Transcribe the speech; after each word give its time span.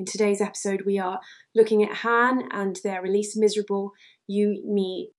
In 0.00 0.06
today's 0.06 0.40
episode, 0.40 0.84
we 0.86 0.98
are 0.98 1.20
looking 1.54 1.84
at 1.84 1.96
Han 1.96 2.48
and 2.52 2.74
their 2.82 3.02
release 3.02 3.36
Miserable 3.36 3.92
You 4.26 4.62
Me. 4.66 5.10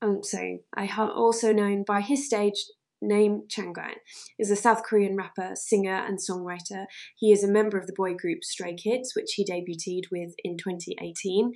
Um, 0.00 0.22
so, 0.22 0.58
I 0.72 0.88
also 0.96 1.52
known 1.52 1.82
by 1.82 2.00
his 2.00 2.24
stage 2.24 2.64
name 3.02 3.42
Changan, 3.48 3.96
is 4.38 4.52
a 4.52 4.56
South 4.56 4.84
Korean 4.84 5.16
rapper, 5.16 5.56
singer, 5.56 5.96
and 5.96 6.20
songwriter. 6.20 6.84
He 7.16 7.32
is 7.32 7.42
a 7.42 7.50
member 7.50 7.76
of 7.76 7.88
the 7.88 7.92
boy 7.92 8.14
group 8.14 8.44
Stray 8.44 8.76
Kids, 8.76 9.14
which 9.16 9.32
he 9.32 9.44
debuted 9.44 10.04
with 10.12 10.34
in 10.44 10.58
2018. 10.58 11.54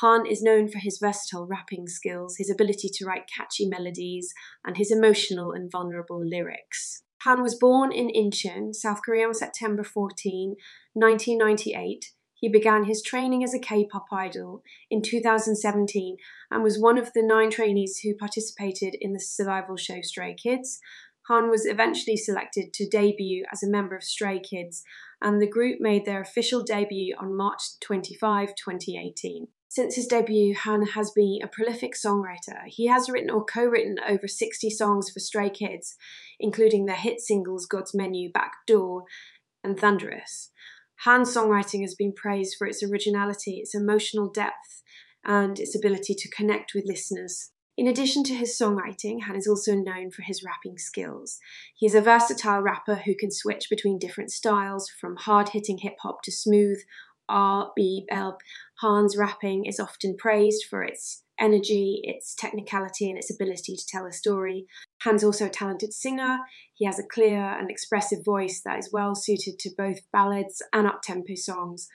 Han 0.00 0.26
is 0.26 0.42
known 0.42 0.68
for 0.68 0.80
his 0.80 0.98
versatile 1.00 1.46
rapping 1.46 1.86
skills, 1.86 2.38
his 2.38 2.50
ability 2.50 2.90
to 2.92 3.04
write 3.04 3.30
catchy 3.32 3.68
melodies, 3.68 4.34
and 4.64 4.76
his 4.76 4.90
emotional 4.90 5.52
and 5.52 5.70
vulnerable 5.70 6.20
lyrics. 6.20 7.04
Han 7.24 7.42
was 7.42 7.54
born 7.54 7.92
in 7.92 8.08
Incheon, 8.08 8.74
South 8.74 9.00
Korea 9.04 9.26
on 9.26 9.34
September 9.34 9.84
14, 9.84 10.56
1998. 10.94 12.06
He 12.34 12.48
began 12.48 12.84
his 12.84 13.02
training 13.02 13.44
as 13.44 13.52
a 13.52 13.58
K 13.58 13.86
pop 13.86 14.06
idol 14.10 14.62
in 14.90 15.02
2017 15.02 16.16
and 16.50 16.62
was 16.62 16.80
one 16.80 16.96
of 16.96 17.12
the 17.14 17.22
nine 17.22 17.50
trainees 17.50 18.00
who 18.02 18.16
participated 18.16 18.96
in 18.98 19.12
the 19.12 19.20
survival 19.20 19.76
show 19.76 20.00
Stray 20.00 20.34
Kids. 20.34 20.80
Han 21.28 21.50
was 21.50 21.66
eventually 21.66 22.16
selected 22.16 22.72
to 22.72 22.88
debut 22.88 23.44
as 23.52 23.62
a 23.62 23.70
member 23.70 23.94
of 23.94 24.02
Stray 24.02 24.40
Kids, 24.40 24.82
and 25.20 25.40
the 25.40 25.46
group 25.46 25.76
made 25.78 26.06
their 26.06 26.22
official 26.22 26.64
debut 26.64 27.14
on 27.20 27.36
March 27.36 27.78
25, 27.80 28.54
2018. 28.54 29.48
Since 29.70 29.94
his 29.94 30.08
debut, 30.08 30.56
Han 30.56 30.84
has 30.94 31.12
been 31.12 31.38
a 31.44 31.46
prolific 31.46 31.94
songwriter. 31.94 32.64
He 32.66 32.88
has 32.88 33.08
written 33.08 33.30
or 33.30 33.44
co 33.44 33.64
written 33.64 33.98
over 34.06 34.26
60 34.26 34.68
songs 34.68 35.10
for 35.10 35.20
Stray 35.20 35.48
Kids, 35.48 35.94
including 36.40 36.86
their 36.86 36.96
hit 36.96 37.20
singles 37.20 37.66
God's 37.66 37.94
Menu, 37.94 38.32
Back 38.32 38.52
Door, 38.66 39.04
and 39.62 39.78
Thunderous. 39.78 40.50
Han's 41.04 41.32
songwriting 41.32 41.82
has 41.82 41.94
been 41.94 42.12
praised 42.12 42.56
for 42.58 42.66
its 42.66 42.82
originality, 42.82 43.58
its 43.58 43.72
emotional 43.72 44.28
depth, 44.28 44.82
and 45.24 45.60
its 45.60 45.76
ability 45.76 46.14
to 46.14 46.30
connect 46.30 46.74
with 46.74 46.84
listeners. 46.84 47.52
In 47.76 47.86
addition 47.86 48.24
to 48.24 48.34
his 48.34 48.58
songwriting, 48.58 49.22
Han 49.22 49.36
is 49.36 49.46
also 49.46 49.76
known 49.76 50.10
for 50.10 50.22
his 50.22 50.42
rapping 50.42 50.78
skills. 50.78 51.38
He 51.76 51.86
is 51.86 51.94
a 51.94 52.00
versatile 52.00 52.60
rapper 52.60 52.96
who 52.96 53.14
can 53.14 53.30
switch 53.30 53.70
between 53.70 54.00
different 54.00 54.32
styles, 54.32 54.90
from 54.90 55.14
hard 55.14 55.50
hitting 55.50 55.78
hip 55.78 55.94
hop 56.02 56.22
to 56.24 56.32
smooth 56.32 56.80
R, 57.30 57.70
B, 57.76 58.06
L. 58.10 58.38
Han's 58.82 59.16
rapping 59.16 59.66
is 59.66 59.78
often 59.78 60.16
praised 60.16 60.64
for 60.68 60.82
its 60.82 61.22
energy, 61.38 62.00
its 62.02 62.34
technicality, 62.34 63.08
and 63.08 63.18
its 63.18 63.32
ability 63.34 63.76
to 63.76 63.86
tell 63.86 64.06
a 64.06 64.12
story. 64.12 64.66
Han's 65.02 65.24
also 65.24 65.46
a 65.46 65.50
talented 65.50 65.92
singer. 65.92 66.38
He 66.74 66.84
has 66.84 66.98
a 66.98 67.06
clear 67.06 67.38
and 67.38 67.70
expressive 67.70 68.24
voice 68.24 68.60
that 68.64 68.78
is 68.78 68.90
well 68.92 69.14
suited 69.14 69.58
to 69.60 69.70
both 69.76 70.10
ballads 70.12 70.62
and 70.72 70.86
up-tempo 70.86 71.34
songs. 71.34 71.88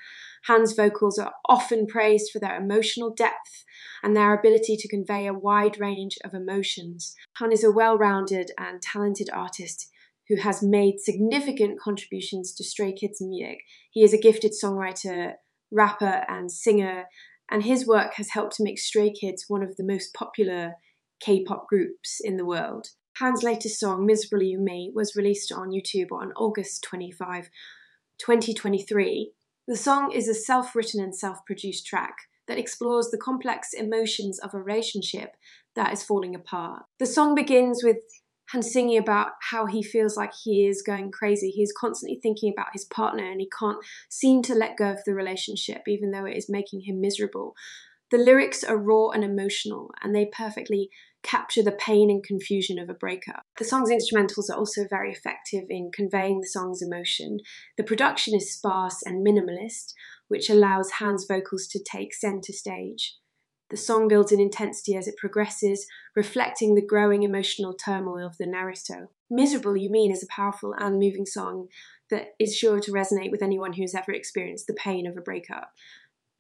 Han's 0.45 0.73
vocals 0.73 1.17
are 1.17 1.33
often 1.47 1.87
praised 1.87 2.31
for 2.31 2.39
their 2.39 2.55
emotional 2.55 3.11
depth 3.11 3.65
and 4.03 4.15
their 4.15 4.37
ability 4.37 4.77
to 4.77 4.87
convey 4.87 5.25
a 5.25 5.33
wide 5.33 5.79
range 5.79 6.17
of 6.23 6.33
emotions. 6.33 7.15
Han 7.37 7.51
is 7.51 7.63
a 7.63 7.71
well-rounded 7.71 8.51
and 8.59 8.81
talented 8.81 9.29
artist 9.33 9.89
who 10.27 10.37
has 10.37 10.63
made 10.63 10.99
significant 10.99 11.79
contributions 11.79 12.53
to 12.55 12.63
Stray 12.63 12.91
Kids 12.93 13.21
music. 13.21 13.59
He 13.91 14.03
is 14.03 14.13
a 14.13 14.19
gifted 14.19 14.53
songwriter, 14.53 15.33
rapper, 15.75 16.23
and 16.27 16.51
singer, 16.51 17.05
and 17.49 17.63
his 17.63 17.85
work 17.85 18.15
has 18.15 18.29
helped 18.29 18.55
to 18.55 18.63
make 18.63 18.79
Stray 18.79 19.11
Kids 19.11 19.45
one 19.47 19.61
of 19.61 19.75
the 19.75 19.83
most 19.83 20.13
popular 20.13 20.75
K 21.19 21.43
pop 21.43 21.67
groups 21.67 22.19
in 22.23 22.37
the 22.37 22.45
world. 22.45 22.89
Han's 23.17 23.43
latest 23.43 23.79
song, 23.79 24.05
Miserable 24.05 24.43
You 24.43 24.59
Me, 24.59 24.91
was 24.93 25.15
released 25.15 25.51
on 25.51 25.71
YouTube 25.71 26.11
on 26.11 26.33
August 26.33 26.83
25, 26.83 27.49
2023. 28.17 29.31
The 29.67 29.77
song 29.77 30.11
is 30.11 30.27
a 30.27 30.33
self 30.33 30.75
written 30.75 31.01
and 31.01 31.15
self 31.15 31.45
produced 31.45 31.85
track 31.85 32.15
that 32.47 32.57
explores 32.57 33.09
the 33.09 33.17
complex 33.17 33.73
emotions 33.73 34.39
of 34.39 34.53
a 34.53 34.61
relationship 34.61 35.35
that 35.75 35.93
is 35.93 36.03
falling 36.03 36.35
apart. 36.35 36.83
The 36.99 37.05
song 37.05 37.35
begins 37.35 37.83
with 37.83 37.97
and 38.53 38.63
singing 38.63 38.97
about 38.97 39.29
how 39.49 39.65
he 39.65 39.81
feels 39.81 40.15
like 40.15 40.33
he 40.43 40.67
is 40.67 40.81
going 40.81 41.11
crazy. 41.11 41.49
He's 41.49 41.73
constantly 41.77 42.19
thinking 42.21 42.53
about 42.55 42.73
his 42.73 42.85
partner 42.85 43.29
and 43.29 43.41
he 43.41 43.49
can't 43.57 43.79
seem 44.09 44.41
to 44.43 44.53
let 44.53 44.77
go 44.77 44.91
of 44.91 44.99
the 45.05 45.13
relationship, 45.13 45.81
even 45.87 46.11
though 46.11 46.25
it 46.25 46.37
is 46.37 46.49
making 46.49 46.81
him 46.81 47.01
miserable. 47.01 47.55
The 48.11 48.17
lyrics 48.19 48.63
are 48.63 48.77
raw 48.77 49.09
and 49.09 49.23
emotional, 49.23 49.89
and 50.03 50.15
they 50.15 50.25
perfectly 50.25 50.89
capture 51.23 51.63
the 51.63 51.71
pain 51.71 52.11
and 52.11 52.23
confusion 52.23 52.77
of 52.77 52.87
a 52.87 52.93
breakup. 52.93 53.41
The 53.57 53.65
song's 53.65 53.89
instrumentals 53.89 54.49
are 54.51 54.57
also 54.57 54.85
very 54.87 55.11
effective 55.11 55.63
in 55.69 55.89
conveying 55.91 56.39
the 56.39 56.47
song's 56.47 56.83
emotion. 56.83 57.39
The 57.77 57.83
production 57.83 58.35
is 58.35 58.53
sparse 58.53 59.01
and 59.03 59.25
minimalist, 59.25 59.93
which 60.27 60.51
allows 60.51 60.91
Han's 60.91 61.25
vocals 61.27 61.65
to 61.71 61.83
take 61.83 62.13
centre 62.13 62.53
stage. 62.53 63.15
The 63.75 63.81
song 63.81 64.07
builds 64.07 64.31
in 64.31 64.39
intensity 64.39 64.95
as 64.95 65.05
it 65.05 65.17
progresses, 65.17 65.85
reflecting 66.15 66.75
the 66.75 66.81
growing 66.81 67.23
emotional 67.23 67.73
turmoil 67.73 68.25
of 68.25 68.37
the 68.37 68.45
narrator. 68.45 69.09
Miserable 69.29 69.75
You 69.75 69.89
Mean 69.89 70.13
is 70.13 70.23
a 70.23 70.33
powerful 70.33 70.73
and 70.77 70.97
moving 70.97 71.25
song 71.25 71.67
that 72.09 72.35
is 72.39 72.55
sure 72.55 72.79
to 72.79 72.93
resonate 72.93 73.31
with 73.31 73.43
anyone 73.43 73.73
who 73.73 73.81
has 73.81 73.93
ever 73.93 74.13
experienced 74.13 74.67
the 74.67 74.75
pain 74.75 75.05
of 75.05 75.17
a 75.17 75.21
breakup. 75.21 75.73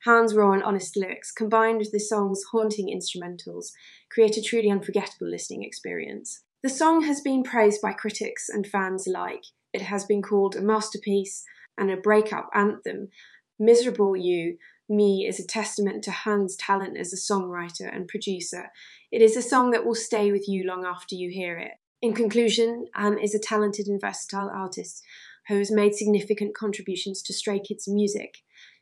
Han's 0.05 0.33
raw 0.33 0.53
and 0.53 0.63
honest 0.63 0.95
lyrics, 0.95 1.33
combined 1.33 1.79
with 1.79 1.91
the 1.91 1.99
song's 1.99 2.41
haunting 2.53 2.87
instrumentals, 2.87 3.73
create 4.09 4.37
a 4.37 4.41
truly 4.41 4.71
unforgettable 4.71 5.29
listening 5.29 5.65
experience. 5.65 6.43
The 6.63 6.69
song 6.69 7.03
has 7.03 7.19
been 7.19 7.43
praised 7.43 7.81
by 7.81 7.91
critics 7.91 8.47
and 8.47 8.65
fans 8.65 9.07
alike. 9.07 9.43
It 9.73 9.81
has 9.81 10.05
been 10.05 10.21
called 10.21 10.55
a 10.55 10.61
masterpiece 10.61 11.43
and 11.77 11.91
a 11.91 11.97
breakup 11.97 12.49
anthem. 12.53 13.09
Miserable 13.59 14.15
You 14.15 14.57
me 14.87 15.25
is 15.27 15.39
a 15.39 15.47
testament 15.47 16.03
to 16.03 16.11
Han's 16.11 16.55
talent 16.55 16.97
as 16.97 17.13
a 17.13 17.33
songwriter 17.33 17.93
and 17.93 18.07
producer. 18.07 18.69
It 19.11 19.21
is 19.21 19.35
a 19.35 19.41
song 19.41 19.71
that 19.71 19.85
will 19.85 19.95
stay 19.95 20.31
with 20.31 20.47
you 20.47 20.63
long 20.65 20.85
after 20.85 21.15
you 21.15 21.29
hear 21.29 21.57
it. 21.57 21.71
In 22.01 22.13
conclusion, 22.13 22.85
Han 22.95 23.17
is 23.17 23.33
a 23.33 23.39
talented 23.39 23.87
and 23.87 23.99
versatile 23.99 24.49
artist 24.53 25.03
who 25.47 25.57
has 25.57 25.71
made 25.71 25.95
significant 25.95 26.55
contributions 26.55 27.21
to 27.23 27.33
Stray 27.33 27.59
Kids 27.59 27.87
music. 27.87 28.37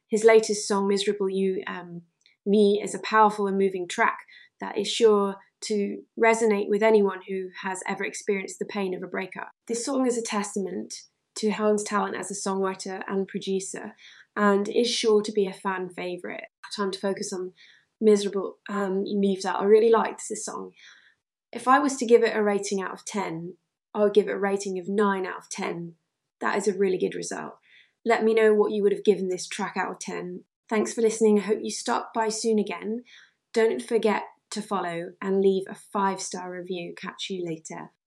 His 0.10 0.24
latest 0.24 0.68
song, 0.68 0.88
Miserable 0.88 1.30
You 1.30 1.64
um, 1.68 2.02
Me, 2.46 2.82
is 2.84 2.94
a 2.94 3.00
powerful 3.00 3.48
and 3.48 3.58
moving 3.58 3.88
track 3.88 4.20
that 4.60 4.78
is 4.78 4.88
sure 4.88 5.36
to 5.62 6.04
resonate 6.22 6.68
with 6.68 6.84
anyone 6.84 7.20
who 7.28 7.48
has 7.62 7.82
ever 7.88 8.04
experienced 8.04 8.60
the 8.60 8.66
pain 8.66 8.94
of 8.94 9.02
a 9.02 9.08
breakup. 9.08 9.52
This 9.68 9.86
song 9.86 10.06
is 10.06 10.18
a 10.18 10.22
testament 10.22 10.94
to 11.36 11.52
Han's 11.52 11.84
talent 11.84 12.16
as 12.16 12.30
a 12.30 12.50
songwriter 12.50 13.02
and 13.08 13.28
producer, 13.28 13.96
and 14.36 14.68
is 14.68 14.90
sure 14.90 15.22
to 15.22 15.32
be 15.32 15.48
a 15.48 15.54
fan 15.54 15.90
favourite. 15.90 16.46
Time 16.76 16.92
to 16.92 17.00
focus 17.00 17.32
on 17.32 17.54
Miserable 18.02 18.58
um, 18.70 19.04
Moves 19.06 19.46
Out. 19.46 19.62
I 19.62 19.66
really 19.66 19.92
liked 19.92 20.24
this 20.30 20.46
song. 20.46 20.72
If 21.52 21.68
I 21.68 21.80
was 21.80 21.98
to 21.98 22.06
give 22.06 22.24
it 22.24 22.36
a 22.36 22.42
rating 22.42 22.82
out 22.82 22.94
of 22.94 23.06
10, 23.06 23.56
I 23.94 24.04
would 24.04 24.14
give 24.14 24.28
it 24.28 24.34
a 24.34 24.40
rating 24.40 24.80
of 24.80 24.90
9 24.90 25.26
out 25.26 25.38
of 25.38 25.50
10. 25.50 25.94
That 26.42 26.58
is 26.58 26.68
a 26.68 26.74
really 26.74 26.98
good 26.98 27.16
result. 27.16 27.58
Let 28.04 28.24
me 28.24 28.34
know 28.34 28.54
what 28.54 28.72
you 28.72 28.84
would 28.84 28.92
have 28.92 29.06
given 29.06 29.30
this 29.30 29.48
track 29.48 29.76
out 29.78 29.92
of 29.92 30.00
10. 30.00 30.44
Thanks 30.68 30.94
for 30.94 31.02
listening. 31.02 31.40
I 31.40 31.44
hope 31.44 31.60
you 31.62 31.72
stop 31.72 32.12
by 32.14 32.30
soon 32.30 32.58
again. 32.58 33.04
Don't 33.54 33.82
forget 33.82 34.24
to 34.52 34.62
follow 34.62 35.12
and 35.22 35.42
leave 35.42 35.64
a 35.70 35.76
five 35.76 36.22
star 36.22 36.52
review. 36.52 36.94
Catch 36.98 37.30
you 37.30 37.46
later. 37.46 37.92